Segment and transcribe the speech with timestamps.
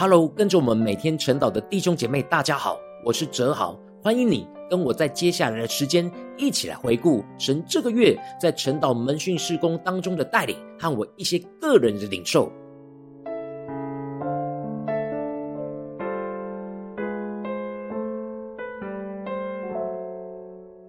[0.00, 12.48] Hello，跟着我们每天晨祷的弟兄姐妹，大家好，我是哲豪，欢迎你跟我在接下来的时间一起来回顾神这个月在晨祷门训事工当中的带领和我一些个人的领受。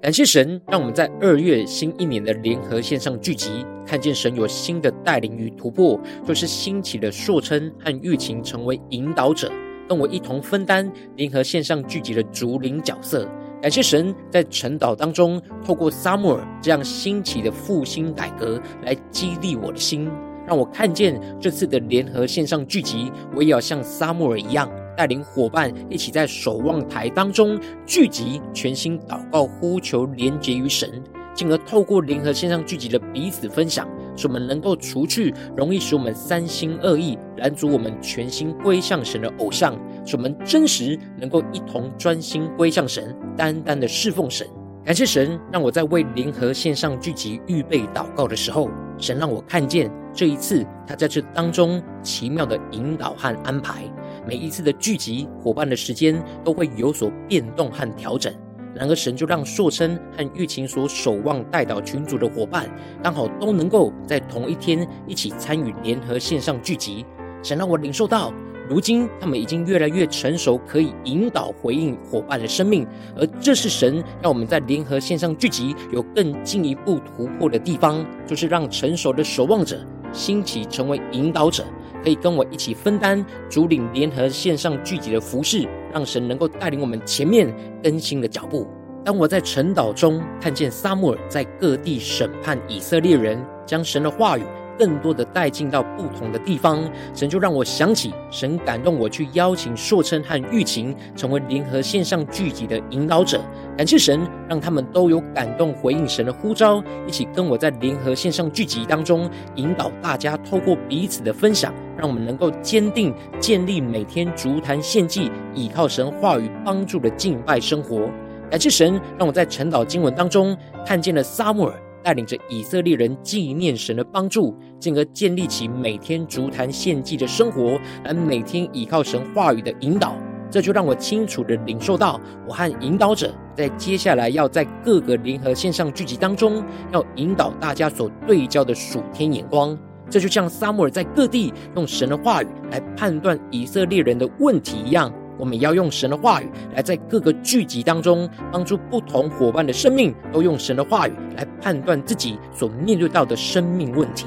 [0.10, 9.52] 感谢神，让我们在二月新一年的联合线上聚集，看见神有新的带领与突破，就是兴起的硕称和玉琴成为引导者，
[9.88, 13.30] 跟我一同分担联合线上聚集的主领角色。
[13.62, 20.10] 感谢神在晨祷当中，透过撒母耳这样兴起的复兴改革，来激励我的心，
[20.48, 24.68] 让我看见这次的联合线上聚集，我也要像撒母耳一样。
[25.00, 31.02] 带领伙伴一起在守望台当中聚集，全心祷告、呼求、连结于神，
[31.34, 39.74] 进而透过联合线上聚集的彼此分享，使我们能够除去容易使我们三心二意、拦阻我们全心归向神的偶像，
[40.06, 44.46] 使我们真实能够一同专心归向神，单单的侍奉神。
[44.84, 53.86] 感谢神，让我在为联合线上聚集预备祷告的时候，神让我看见这一次他在这当中奇妙的引导和安排。
[54.30, 58.32] 每一次的聚集，伙伴的时间都会有所变动和调整。
[58.76, 62.70] 然而，神就让硕称和玉琴所守望代祷群组的伙伴，
[63.02, 67.04] 刚好都能够在同一天一起参与联合线上聚集。
[67.42, 68.32] 神让我领受到，
[68.70, 72.86] 如今他们已经越来越成熟，可以引导回应伙伴的生命。
[73.18, 79.84] 而这是神让我们在联合线上聚集有更进一步突破的地方，就是让成熟的守望者
[80.14, 81.66] 兴起成为引导者。
[82.04, 88.68] 可以跟我一起分担主领联合线上聚集的服饰，让神能够带领我们前面更新的脚步。
[89.04, 94.44] 当我在晨岛中看见撒母耳在各地审判以色列人，将神的话语。
[94.80, 96.82] 更多的带进到不同的地方，
[97.14, 103.42] 神就让我想起神感动我去邀请硕称和玉琴成为联合线上聚集的引导者。
[103.78, 118.10] 感谢神，让他们都有感动回应神的呼召，一起跟我在联合线上聚集当中引导大家，透过彼此的分享，让我们能够坚定建立每天筑坛献祭，倚靠神话语帮助的敬拜生活。
[118.50, 121.89] 感谢神，让我在晨祷经文当中看见了撒母耳。
[122.04, 130.16] 带领着以色列人纪念神的帮助，进而建立起每天筑坛献祭的生活，而每天依靠神话语的引导。
[130.52, 139.78] 这就让我清楚地领受到，我和引导者在接下来要在各个联合线上聚集当中，要引导大家所对焦的属天眼光。
[140.10, 145.14] 这就像撒母耳在各地用神的话语来判断以色列人的问题一样。
[145.40, 154.26] 我们要用神的话语来在各个聚集当中帮助不同伙伴的生命，都用神的话语来判断自己所面对到的生命问题。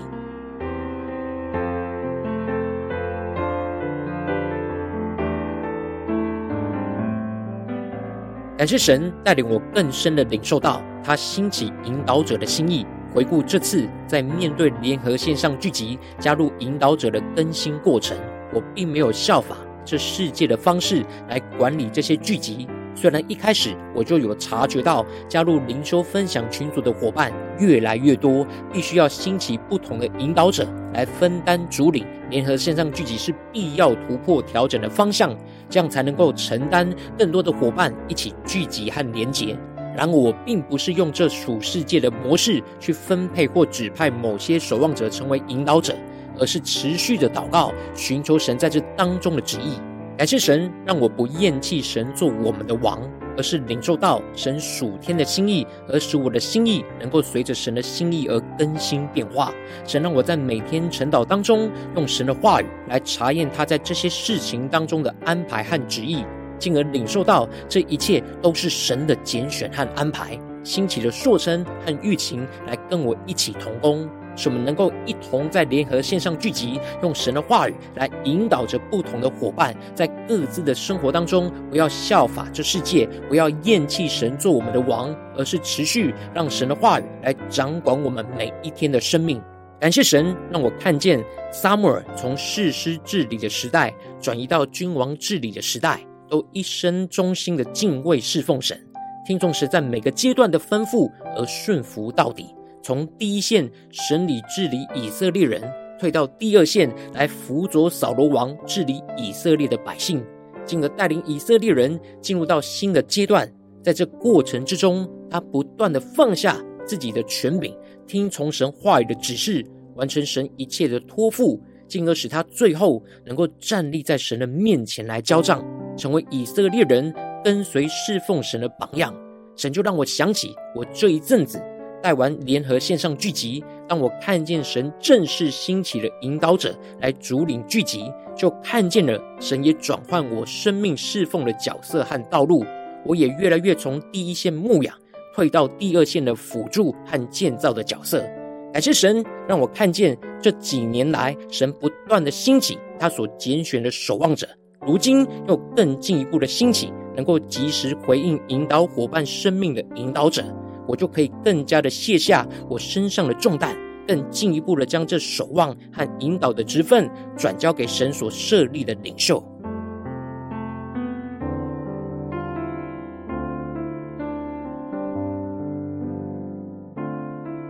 [8.56, 12.86] 感谢神带领我更深的领受到他兴起引导者的心意。
[13.12, 18.16] 回顾这次在面对联合线上聚集加入引导者的更新过程，
[18.54, 19.56] 我并没有效法。
[19.84, 32.04] 这世界的方式来管理这些聚集，虽然一开始我就有察觉到加入灵修分享群组的伙伴越来越多，必须要兴起不同的引导者来分担主领。
[32.30, 35.36] 联合线上聚集是必要突破调整的方向，
[35.68, 39.56] 这样才能够承担更多的伙伴一起聚集和连结。
[39.94, 45.94] 然而，我并不是用这属世界的模式去分配或指派某些守望者成为引导者。
[46.38, 49.78] 而是持续的祷告，寻求神在这当中的旨意。
[50.18, 53.00] 感谢神，让我不厌弃神做我们的王，
[53.36, 59.52] 而是领受到神属天的心意，而使我的心意能够随着神的心意而更新变化。
[59.86, 66.24] 神让我在每天晨祷当中，用神的话语来查验他在这些事情当中的安排和旨意，
[66.58, 70.38] 进而领受到这一切都是神的拣选和安排。
[70.62, 74.08] 兴起的硕称和玉琴来跟我一起同工。
[74.36, 89.40] 使我们能够一同在联合线上聚集，用神的话语来引导着不同的伙伴，在各自的生活当中，不要效法这世界，不要厌弃神做我们的王，而是持续让神的话语来掌管我们每一天的生命。
[89.80, 91.20] 感谢神，让我看见
[91.50, 98.80] 撒母耳从士师治理的时代转移到君王治理的时代，都一生忠心的敬畏侍奉神，
[99.26, 102.54] 听从神在每个阶段的吩咐而顺服到底。
[102.82, 105.62] 从第一线审理治理以色列人，
[105.98, 110.22] 退到第二线来辅佐扫罗王治理以色列的百姓，
[110.64, 113.50] 进而带领以色列人进入到新的阶段。
[113.82, 117.76] 在这过程之中，他不断的放下自己的权柄，
[118.06, 119.64] 听从神话语的指示，
[119.94, 125.64] 完成神一切的托付，进而使他最后能够站立在神的面前来交账，
[125.96, 127.12] 成为以色列人
[127.44, 129.14] 跟随侍奉神的榜样。
[129.56, 131.62] 神就让我想起我这一阵子
[132.02, 142.64] 带完联合线上聚集，当我看见神正式兴起了引导者来主领聚集，就看见了神也转换我生命侍奉的角色和道路。
[143.04, 144.94] 我也越来越从第一线牧养，
[145.34, 148.24] 退到第二线的辅助和建造的角色。
[148.72, 154.48] 感谢神，让我看见这几年来神不断的兴起他所拣选的守望者，
[154.86, 160.42] 如今又更进一步的兴起，能够及时回应引导伙伴生命的引导者，
[160.86, 163.76] 我就可以更加的卸下我身上的重担，
[164.06, 169.42] 更进一步的将这守望和引导的职分转交给神所设立的领袖。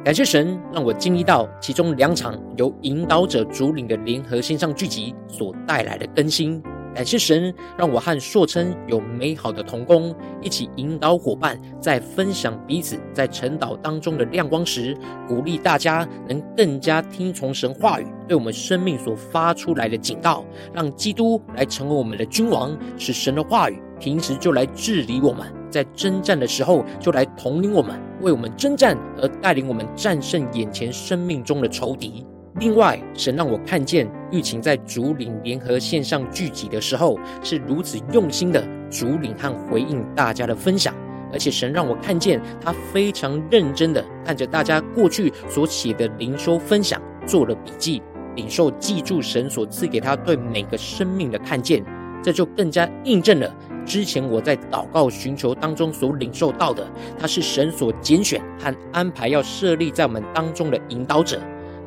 [0.04, 6.60] 感谢神，让我经历到其中两场由引导者主领的联合线上聚集所带来的更新。
[6.94, 14.96] 感谢神，让我和硕称有美好的同工，一起引导伙伴在分享彼此在晨祷当中的亮光时，
[15.26, 27.98] 鼓励大家能更加听从神话语对我们生命所发出来的警告，让基督来成为我们的君王，使神的话语平时就来治理我们，在征战的时候就来统领我们。
[28.20, 32.24] 为我们征战，而带领我们战胜眼前生命中的仇敌。
[32.56, 40.94] 另外，神让我看见玉琴在主领联合线上聚集的时候，是如此用心的主领和回应大家的分享，
[41.32, 48.02] 而且神让我看见他非常认真的看着大家过去所写的灵修分享，做了笔记，
[48.36, 51.82] 领受记住神所赐给他对每个生命的看见，
[52.22, 53.50] 这就更加印证了。
[53.86, 56.86] 之前我在祷告寻求当中所领受到的，
[57.18, 61.40] 他是神所拣选和安排要设立在我们当中的引导者，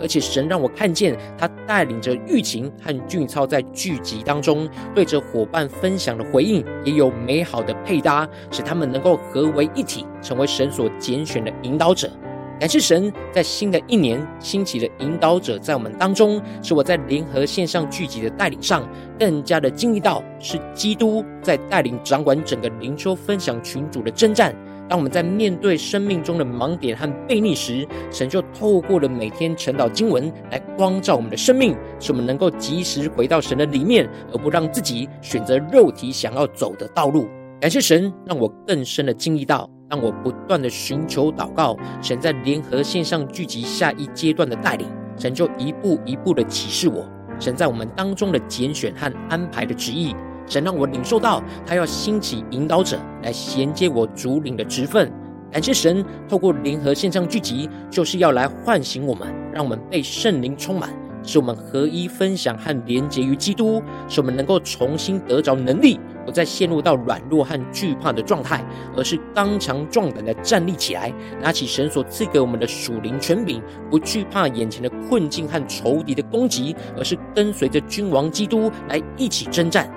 [0.06, 12.07] 而且神让我看见他带领着玉琴和俊操在聚集当中，对着伙伴分享的回应也有美好的配搭，使他们能够合为一体，成为神所拣选的引导者。
[12.60, 18.88] 感谢神，在新的一年兴起的引导者在我们当中，使我在联合线上聚集的带领上，
[19.18, 24.56] 更加的经历到是基督在带领掌管整个灵修分享群组的征战。
[24.88, 37.28] 当我们在面对生命中的盲点和悖逆时，神就透过了每天晨祷经文来光照我们的生命，使我们能够及时回到神的里面，而不让自己选择肉体想要走的道路。
[37.60, 39.70] 感谢神，让我更深的经历到。
[39.88, 47.08] 让我不断的寻求祷告，神在联合线上聚集下一阶段的带领，神就一步一步的启示我，
[47.40, 50.16] 神在我们当中的拣选和安排的旨意，
[50.47, 55.12] 神让我领受到他要兴起引导者来衔接我主领的职分。
[55.51, 60.89] 感谢神，透过联合线上聚集，就是要来唤醒我们，让我们被圣灵充满。
[61.27, 68.63] 使我们合一分享和连结于基督，使我们能够重新得着能力，不再陷入到软弱和惧怕的状态，
[68.95, 73.59] 而是刚强壮胆的站立起来，拿起神所赐给我们的属灵权柄，
[73.89, 79.89] 不惧怕眼前的困境和仇敌的攻击，而是跟随着君王基督来一起征战。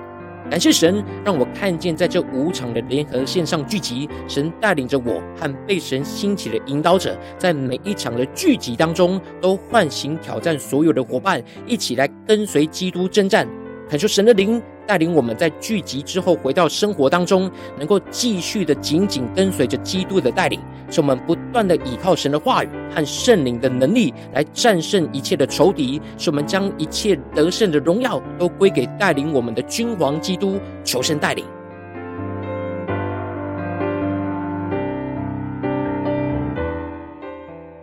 [0.49, 13.47] 感谢神，让我看见在这五场的联合线上聚集，神带领着我和被神兴起的引导者，在每一场的聚集当中，都唤醒挑战所有的伙伴，一起来跟随基督征战。
[13.87, 20.59] 恳求神的灵带领我们在聚集之后回到生活当中，能够继续的紧紧跟随着基督的带领，
[20.89, 30.59] 使我们不断的依靠神的话语和圣灵的能力来战胜一切的仇敌，使我们将一切得胜的荣耀都归给带领我们的君王基督。
[30.83, 31.45] 求神带领。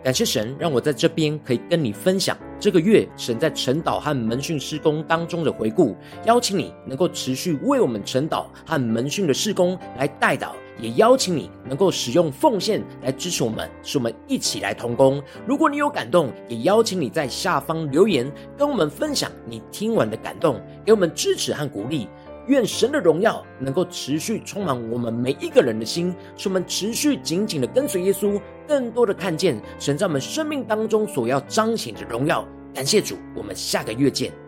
[0.03, 5.97] 感谢神，让我在这边可以跟你分享这个月神在晨祷和门训事工当中的回顾。
[6.25, 15.21] 邀请你能够持续为我们晨祷和门训的事工来代祷，也邀请你能够使用奉献来支持我们，使我们一起来同工。
[15.45, 22.07] 如果你有感动，也邀请你在下方留言跟我们分享你听完的感动，给我们支持和鼓励。
[22.47, 32.47] 愿神的荣耀能够持续充满我们每一个人的心，使我们持续紧紧的跟随耶稣，更多的看见神在我们生命当中所要彰显的荣耀。
[32.73, 34.46] 感谢主，我们下个月见。